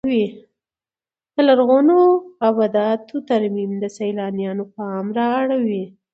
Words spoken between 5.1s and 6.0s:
را اړوي.